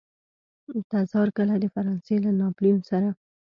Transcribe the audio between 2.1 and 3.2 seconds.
له ناپلیون سره.